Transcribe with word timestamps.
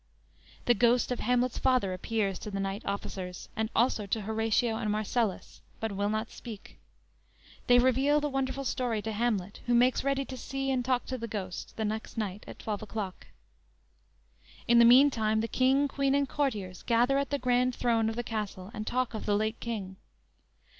The 0.65 0.73
ghost 0.73 1.11
of 1.11 1.19
Hamlet's 1.19 1.59
father 1.59 1.93
appears 1.93 2.39
to 2.39 2.49
the 2.49 2.59
night 2.59 2.81
officers, 2.87 3.49
and 3.55 3.69
also 3.75 4.07
to 4.07 4.21
Horatio 4.21 4.75
and 4.77 4.91
Marcellus, 4.91 5.61
but 5.79 5.91
will 5.91 6.09
not 6.09 6.31
speak. 6.31 6.79
They 7.67 7.77
reveal 7.77 8.19
the 8.19 8.27
wonderful 8.27 8.63
story 8.63 9.03
to 9.03 9.11
Hamlet, 9.11 9.59
who 9.67 9.75
makes 9.75 10.03
ready 10.03 10.25
to 10.25 10.35
see 10.35 10.71
and 10.71 10.83
talk 10.83 11.05
to 11.05 11.19
the 11.19 11.27
Ghost 11.27 11.77
the 11.77 11.85
next 11.85 12.17
night 12.17 12.43
at 12.47 12.57
twelve 12.57 12.81
o'clock. 12.81 13.27
In 14.67 14.79
the 14.79 14.85
meantime, 14.85 15.41
the 15.41 15.47
king, 15.47 15.87
queen 15.87 16.15
and 16.15 16.27
courtiers 16.27 16.81
gather 16.81 17.19
at 17.19 17.29
the 17.29 17.37
grand 17.37 17.75
throne 17.75 18.09
of 18.09 18.15
the 18.15 18.23
castle 18.23 18.71
and 18.73 18.87
talk 18.87 19.13
of 19.13 19.27
the 19.27 19.35
late 19.37 19.59
king. 19.59 19.97